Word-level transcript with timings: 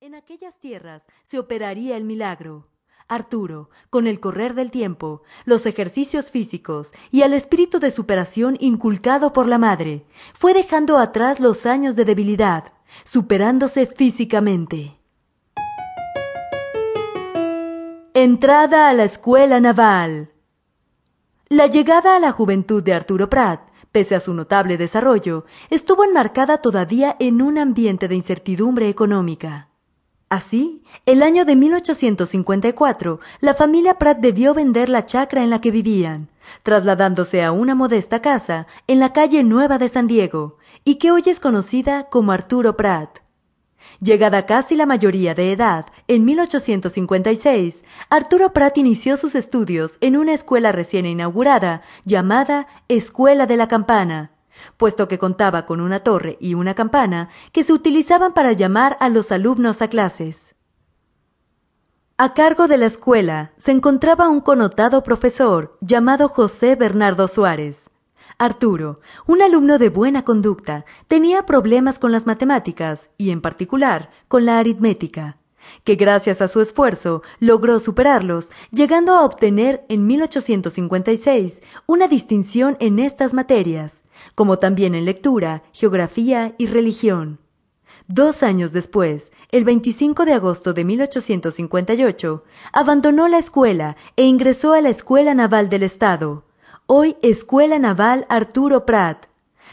En 0.00 0.14
aquellas 0.14 0.60
tierras 0.60 1.02
se 1.24 1.40
operaría 1.40 1.96
el 1.96 2.04
milagro. 2.04 2.68
Arturo, 3.08 3.68
con 3.90 4.06
el 4.06 4.20
correr 4.20 4.54
del 4.54 4.70
tiempo, 4.70 5.22
los 5.44 5.66
ejercicios 5.66 6.30
físicos 6.30 6.92
y 7.10 7.22
el 7.22 7.32
espíritu 7.32 7.80
de 7.80 7.90
superación 7.90 8.56
inculcado 8.60 9.32
por 9.32 9.48
la 9.48 9.58
madre, 9.58 10.06
fue 10.34 10.54
dejando 10.54 10.98
atrás 10.98 11.40
los 11.40 11.66
años 11.66 11.96
de 11.96 12.04
debilidad, 12.04 12.72
superándose 13.02 13.86
físicamente. 13.86 15.00
Entrada 18.14 18.88
a 18.88 18.94
la 18.94 19.02
escuela 19.02 19.58
naval. 19.58 20.30
La 21.48 21.66
llegada 21.66 22.14
a 22.14 22.20
la 22.20 22.30
juventud 22.30 22.84
de 22.84 22.94
Arturo 22.94 23.28
Prat, 23.28 23.62
pese 23.90 24.14
a 24.14 24.20
su 24.20 24.32
notable 24.32 24.78
desarrollo, 24.78 25.44
estuvo 25.70 26.04
enmarcada 26.04 26.58
todavía 26.58 27.16
en 27.18 27.42
un 27.42 27.58
ambiente 27.58 28.06
de 28.06 28.14
incertidumbre 28.14 28.88
económica. 28.88 29.67
Así, 30.30 30.82
el 31.06 31.22
año 31.22 31.46
de 31.46 31.56
1854, 31.56 33.18
la 33.40 33.54
familia 33.54 33.94
Pratt 33.94 34.18
debió 34.18 34.52
vender 34.52 34.90
la 34.90 35.06
chacra 35.06 35.42
en 35.42 35.48
la 35.48 35.62
que 35.62 35.70
vivían, 35.70 36.28
trasladándose 36.62 37.42
a 37.42 37.50
una 37.50 37.74
modesta 37.74 38.20
casa 38.20 38.66
en 38.86 39.00
la 39.00 39.14
calle 39.14 39.42
Nueva 39.42 39.78
de 39.78 39.88
San 39.88 40.06
Diego, 40.06 40.58
y 40.84 40.96
que 40.96 41.12
hoy 41.12 41.22
es 41.24 41.40
conocida 41.40 42.10
como 42.10 42.32
Arturo 42.32 42.76
Pratt. 42.76 43.20
Llegada 44.00 44.44
casi 44.44 44.76
la 44.76 44.84
mayoría 44.84 45.34
de 45.34 45.50
edad, 45.50 45.86
en 46.08 46.26
1856, 46.26 47.84
Arturo 48.10 48.52
Pratt 48.52 48.76
inició 48.76 49.16
sus 49.16 49.34
estudios 49.34 49.96
en 50.02 50.18
una 50.18 50.34
escuela 50.34 50.72
recién 50.72 51.06
inaugurada 51.06 51.80
llamada 52.04 52.66
Escuela 52.88 53.46
de 53.46 53.56
la 53.56 53.66
Campana, 53.66 54.32
puesto 54.76 55.08
que 55.08 55.18
contaba 55.18 55.66
con 55.66 55.80
una 55.80 56.00
torre 56.00 56.36
y 56.40 56.54
una 56.54 56.74
campana 56.74 57.28
que 57.52 57.64
se 57.64 57.72
utilizaban 57.72 58.32
para 58.32 58.52
llamar 58.52 58.96
a 59.00 59.08
los 59.08 59.32
alumnos 59.32 59.82
a 59.82 59.88
clases. 59.88 60.54
A 62.16 62.34
cargo 62.34 62.68
de 62.68 62.78
la 62.78 62.86
escuela 62.86 63.52
se 63.56 63.70
encontraba 63.70 64.28
un 64.28 64.40
connotado 64.40 65.02
profesor 65.02 65.78
llamado 65.80 66.28
José 66.28 66.74
Bernardo 66.74 67.28
Suárez. 67.28 67.90
Arturo, 68.38 69.00
un 69.26 69.42
alumno 69.42 69.78
de 69.78 69.88
buena 69.88 70.24
conducta, 70.24 70.84
tenía 71.06 71.46
problemas 71.46 71.98
con 71.98 72.12
las 72.12 72.26
matemáticas 72.26 73.10
y, 73.16 73.30
en 73.30 73.40
particular, 73.40 74.10
con 74.28 74.44
la 74.44 74.58
aritmética 74.58 75.37
que 75.84 75.94
gracias 75.94 76.40
a 76.40 76.48
su 76.48 76.60
esfuerzo 76.60 77.22
logró 77.40 77.78
superarlos, 77.78 78.50
llegando 78.70 79.14
a 79.14 79.24
obtener 79.24 79.84
en 79.88 80.06
1856 80.06 81.62
una 81.86 82.08
distinción 82.08 82.76
en 82.80 82.98
estas 82.98 83.34
materias, 83.34 84.02
como 84.34 84.58
también 84.58 84.94
en 84.94 85.04
lectura, 85.04 85.62
geografía 85.72 86.54
y 86.58 86.66
religión. 86.66 87.38
Dos 88.06 88.42
años 88.42 88.72
después, 88.72 89.32
el 89.50 89.64
25 89.64 90.24
de 90.24 90.32
agosto 90.32 90.72
de 90.72 90.84
1858, 90.84 92.44
abandonó 92.72 93.28
la 93.28 93.38
escuela 93.38 93.96
e 94.16 94.24
ingresó 94.24 94.72
a 94.72 94.80
la 94.80 94.88
Escuela 94.88 95.34
Naval 95.34 95.68
del 95.68 95.82
Estado, 95.82 96.44
hoy 96.86 97.16
Escuela 97.22 97.78
Naval 97.78 98.24
Arturo 98.30 98.86
Prat, 98.86 99.26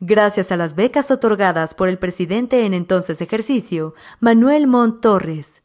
gracias 0.00 0.50
a 0.50 0.56
las 0.56 0.74
becas 0.74 1.10
otorgadas 1.10 1.74
por 1.74 1.88
el 1.88 1.98
presidente 1.98 2.66
en 2.66 2.74
entonces 2.74 3.20
ejercicio, 3.20 3.94
Manuel 4.20 4.66
Mont 4.66 5.00
Torres. 5.00 5.62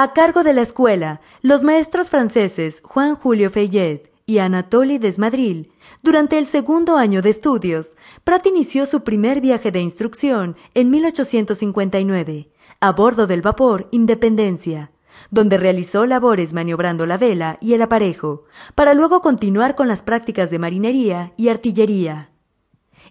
A 0.00 0.12
cargo 0.12 0.44
de 0.44 0.54
la 0.54 0.60
escuela, 0.60 1.20
los 1.42 1.64
maestros 1.64 2.08
franceses 2.08 2.82
Juan 2.84 3.16
Julio 3.16 3.50
Fayet 3.50 4.12
y 4.26 4.38
Anatoly 4.38 4.98
Desmadril. 4.98 5.72
Durante 6.04 6.38
el 6.38 6.46
segundo 6.46 6.96
año 6.96 7.20
de 7.20 7.30
estudios, 7.30 7.96
Prat 8.22 8.46
inició 8.46 8.86
su 8.86 9.02
primer 9.02 9.40
viaje 9.40 9.72
de 9.72 9.80
instrucción 9.80 10.54
en 10.74 10.90
1859, 10.90 12.48
a 12.78 12.92
bordo 12.92 13.26
del 13.26 13.42
vapor 13.42 13.88
Independencia, 13.90 14.92
donde 15.32 15.58
realizó 15.58 16.06
labores 16.06 16.52
maniobrando 16.52 17.04
la 17.04 17.18
vela 17.18 17.58
y 17.60 17.74
el 17.74 17.82
aparejo, 17.82 18.44
para 18.76 18.94
luego 18.94 19.20
continuar 19.20 19.74
con 19.74 19.88
las 19.88 20.02
prácticas 20.02 20.48
de 20.52 20.60
marinería 20.60 21.32
y 21.36 21.48
artillería. 21.48 22.30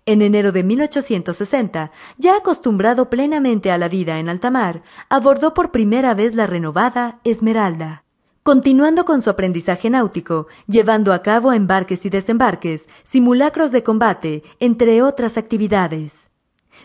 En 0.07 0.21
enero 0.21 0.53
de 0.53 0.63
1860, 0.63 1.91
ya 2.17 2.37
acostumbrado 2.37 3.09
plenamente 3.09 3.71
a 3.71 3.77
la 3.77 3.89
vida 3.89 4.19
en 4.19 4.29
alta 4.29 4.49
mar, 4.49 4.81
abordó 5.09 5.53
por 5.53 5.71
primera 5.71 6.13
vez 6.13 6.33
la 6.33 6.47
renovada 6.47 7.19
Esmeralda. 7.25 8.05
Continuando 8.41 9.03
con 9.03 9.21
su 9.21 9.29
aprendizaje 9.29 9.89
náutico, 9.89 10.47
llevando 10.65 11.11
a 11.11 11.21
cabo 11.21 11.51
embarques 11.51 12.05
y 12.05 12.09
desembarques, 12.09 12.87
simulacros 13.03 13.73
de 13.73 13.83
combate, 13.83 14.43
entre 14.61 15.01
otras 15.01 15.37
actividades. 15.37 16.29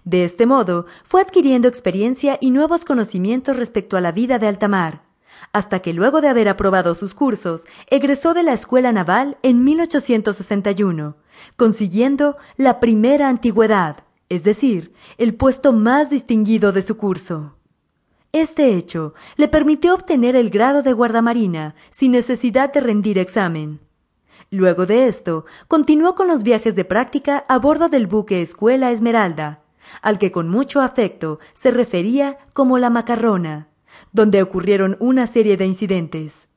De 0.03 0.25
este 0.25 0.44
modo, 0.44 0.87
fue 1.04 1.21
adquiriendo 1.21 1.69
experiencia 1.69 2.39
y 2.41 2.50
nuevos 2.50 2.84
conocimientos 2.84 3.56
respecto 3.56 3.97
a 3.97 4.00
la 4.00 4.10
vida 4.10 4.41
de 4.41 4.49
alta 4.49 4.66
mar, 4.66 5.03
hasta 5.53 5.81
que 5.81 5.93
luego 5.93 6.20
de 6.20 6.28
haber 6.28 6.48
aprobado 6.48 6.94
sus 6.94 7.15
cursos, 7.15 7.65
egresó 7.88 8.34
de 8.34 8.43
la 8.43 8.53
Escuela 8.53 8.93
Naval 8.93 9.37
en 9.43 9.65
1861, 9.65 11.16
consiguiendo 11.56 12.37
la 12.56 12.81
primera 12.81 13.28
antigüedad, 13.28 14.04
es 14.28 14.44
decir, 14.44 14.94
el 15.19 15.34
puesto 15.34 15.72
más 15.72 16.09
distinguido 16.09 16.72
de 16.72 16.82
su 16.82 16.97
curso. 16.97 17.56
Este 18.32 18.75
hecho 18.75 19.12
le 19.37 19.48
permitió 19.48 19.92
obtener 19.92 20.37
el 20.37 20.48
grado 20.48 20.82
de 20.82 20.94
guardamarina 20.94 21.75
sin 21.91 22.12
necesidad 22.12 22.72
de 22.72 22.81
rendir 22.81 23.19
examen. 23.19 23.81
Luego 24.50 24.87
de 24.87 25.06
esto, 25.06 25.44
continuó 25.69 26.15
con 26.15 26.28
los 26.28 26.42
viajes 26.42 26.75
de 26.75 26.87
práctica 26.87 27.44
a 27.48 27.59
bordo 27.59 27.91
del 27.91 28.06
buque 28.06 28.41
Escuela 28.41 28.91
Esmeralda, 28.91 29.62
al 30.00 30.19
que 30.19 30.32
con 30.32 30.48
mucho 30.48 30.81
afecto 30.81 31.41
se 31.53 31.71
refería 31.71 32.38
como 32.54 32.78
la 32.78 32.88
macarrona 32.88 33.69
donde 34.12 34.42
ocurrieron 34.42 34.97
una 35.00 35.26
serie 35.26 35.56
de 35.56 35.66
incidentes. 35.66 36.48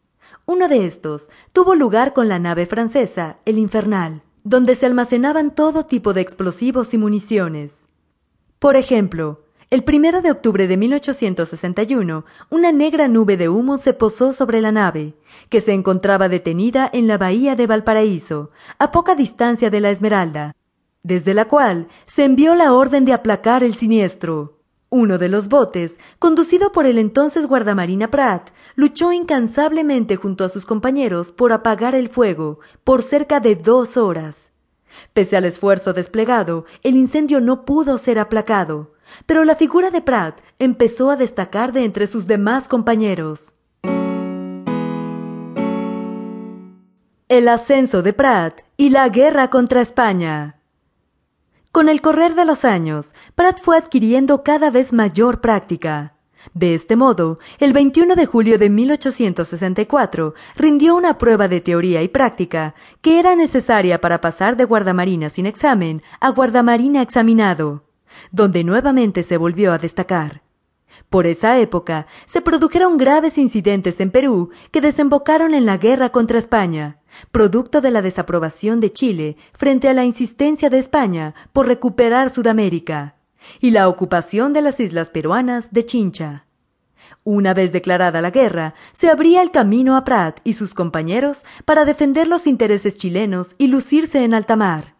Uno 0.46 0.68
de 0.68 0.85
estos 0.85 1.29
tuvo 1.53 1.75
lugar 1.75 2.13
con 2.13 2.28
la 2.28 2.40
nave 2.40 2.66
francesa, 2.66 3.38
el 3.46 3.57
Infernal, 3.57 4.22
donde 4.44 4.75
se 4.75 4.85
almacenaban 4.85 5.56
todo 5.56 5.85
tipo 5.85 6.13
de 6.13 6.22
explosivos 6.22 6.94
y 6.94 6.97
municiones. 6.97 7.84
Por 8.59 8.75
ejemplo, 8.75 9.46
el 9.72 9.84
primero 9.84 10.22
de 10.22 10.29
octubre 10.29 10.68
de 10.68 10.78
1861, 10.78 12.25
una 12.50 12.72
negra 12.72 13.07
nube 13.07 13.35
de 13.35 13.50
humo 13.50 13.78
se 13.78 13.94
posó 13.94 14.31
sobre 14.31 14.62
la 14.62 14.72
nave, 14.72 15.16
que 15.50 15.59
se 15.59 15.73
encontraba 15.73 16.29
detenida 16.29 16.90
en 16.94 17.07
la 17.07 17.17
bahía 17.17 17.56
de 17.56 17.66
Valparaíso, 17.66 18.52
a 18.78 18.91
poca 18.91 19.16
distancia 19.16 19.72
de 19.72 19.81
la 19.81 19.90
Esmeralda, 19.90 20.56
desde 21.02 21.34
la 21.34 21.46
cual 21.46 21.88
se 22.06 22.23
envió 22.23 22.53
la 22.53 22.73
orden 22.73 23.06
de 23.06 23.13
aplacar 23.13 23.63
el 23.63 23.75
siniestro. 23.75 24.59
Uno 24.90 25.18
de 25.18 25.29
los 25.29 25.50
botes, 25.50 26.00
conducido 26.19 26.72
por 26.72 26.85
el 26.85 26.97
entonces 27.00 27.47
guardamarina 27.47 28.12
Pratt, 28.12 28.51
luchó 28.75 29.12
incansablemente 29.12 30.16
junto 30.16 30.44
a 30.44 30.50
sus 30.50 30.66
compañeros 30.66 31.31
por 31.31 31.51
apagar 31.51 31.96
el 31.96 32.07
fuego 32.07 32.59
por 32.84 33.01
cerca 33.01 33.40
de 33.40 33.56
dos 33.56 33.97
horas. 33.97 34.51
Pese 35.13 35.35
al 35.35 35.46
esfuerzo 35.46 35.94
desplegado, 35.94 36.66
el 36.84 36.96
incendio 36.96 37.41
no 37.41 37.66
pudo 37.66 37.97
ser 37.97 38.19
aplacado, 38.19 38.94
pero 39.25 39.44
la 39.44 39.56
figura 39.56 39.90
de 39.90 40.01
Pratt 40.01 40.40
empezó 40.59 41.09
a 41.09 41.16
destacar 41.16 41.73
de 41.73 41.84
entre 41.84 42.07
sus 42.07 42.28
demás 42.28 42.67
compañeros. 42.67 43.56
El 47.28 47.47
ascenso 47.47 48.03
de 48.03 48.13
Pratt 48.13 48.62
y 48.78 48.91
la 48.91 49.09
guerra 49.09 49.50
contra 49.50 49.81
España. 49.81 50.62
Con 51.75 51.90
el 51.90 52.00
correr 52.00 52.36
de 52.36 52.46
los 52.46 52.63
años, 52.63 53.13
Pratt 53.36 53.59
fue 53.59 53.75
adquiriendo 53.75 54.44
cada 54.44 54.69
vez 54.69 54.94
mayor 54.94 55.41
práctica. 55.41 56.13
De 56.53 56.74
este 56.74 56.96
modo, 56.96 57.38
el 57.59 57.74
21 57.74 58.16
de 58.16 58.25
julio 58.25 58.58
de 58.58 58.69
1864 58.69 60.35
rindió 60.56 60.96
una 60.96 61.18
prueba 61.18 61.50
de 61.50 61.59
teoría 61.59 62.02
y 62.02 62.08
práctica 62.08 62.75
que 63.02 63.19
era 63.19 63.35
necesaria 63.35 64.00
para 64.00 64.22
pasar 64.22 64.56
de 64.56 64.64
guardamarina 64.64 65.30
sin 65.30 65.47
examen 65.47 66.02
a 66.22 66.30
guardamarina 66.30 67.02
examinado, 67.02 67.84
donde 68.31 68.64
nuevamente 68.64 69.22
se 69.22 69.35
volvió 69.35 69.74
a 69.74 69.78
destacar. 69.78 70.44
Por 71.09 71.28
esa 71.28 71.59
época 71.59 72.08
se 72.25 72.40
produjeron 72.40 72.96
graves 72.96 73.38
incidentes 73.38 74.00
en 74.00 74.11
Perú 74.11 74.50
que 74.72 74.79
desembocaron 74.79 75.53
en 75.53 75.66
la 75.66 75.76
guerra 75.76 76.09
contra 76.14 76.40
España, 76.40 77.02
producto 77.32 77.82
de 77.82 77.91
la 77.91 78.02
desaprobación 78.02 78.79
de 78.79 78.91
Chile 78.91 79.38
frente 79.53 79.90
a 79.90 79.94
la 79.94 80.06
insistencia 80.06 80.70
de 80.70 80.79
España 80.79 81.34
por 81.53 81.67
recuperar 81.67 82.29
Sudamérica, 82.29 83.16
y 83.59 83.72
la 83.72 83.88
ocupación 83.88 84.53
de 84.53 84.62
las 84.62 84.79
islas 84.79 85.09
peruanas 85.09 85.72
de 85.72 85.85
Chincha. 85.85 86.46
Una 87.23 87.53
vez 87.53 87.72
declarada 87.72 88.22
la 88.22 88.32
guerra, 88.32 88.73
se 88.91 89.09
abría 89.09 89.41
el 89.41 89.52
camino 89.52 89.96
a 89.97 90.03
Prat 90.03 90.40
y 90.44 90.53
sus 90.53 90.73
compañeros 90.73 91.44
para 91.66 91.85
defender 91.85 92.28
los 92.28 92.47
intereses 92.47 92.97
chilenos 92.97 93.56
y 93.58 93.67
lucirse 93.67 94.23
en 94.23 94.34
alta 94.34 94.56
mar. 94.56 94.96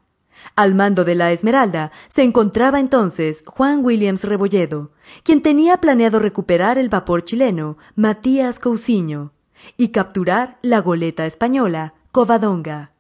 Al 0.56 0.76
mando 0.76 1.06
de 1.06 1.16
la 1.16 1.32
Esmeralda 1.32 1.92
se 2.08 2.24
encontraba 2.24 2.80
entonces 2.80 3.44
Juan 3.48 3.84
Williams 3.84 4.24
Rebolledo, 4.24 4.92
quien 5.24 5.42
tenía 5.42 5.78
planeado 5.78 6.20
recuperar 6.20 6.78
el 6.78 6.90
vapor 6.90 7.24
chileno 7.24 7.78
Matías 7.96 8.60
Cousiño 8.60 9.34
y 9.78 9.90
capturar 9.90 10.58
la 10.62 10.82
goleta 10.82 11.26
española 11.26 11.94
Covadonga. 12.16 12.94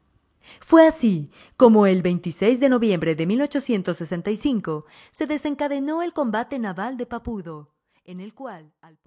Fue 0.59 0.85
así 0.85 1.31
como 1.55 1.87
el 1.87 2.01
26 2.01 2.59
de 2.59 2.67
noviembre 2.67 3.15
de 3.15 3.25
1865 3.25 4.85
se 5.11 5.25
desencadenó 5.25 6.01
el 6.01 6.11
combate 6.11 6.59
naval 6.59 6.97
de 6.97 7.05
Papudo, 7.05 7.71
en 8.03 8.19
el 8.19 8.33
cual 8.33 8.73
al 8.81 8.97